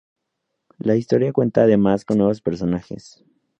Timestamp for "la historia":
0.79-1.31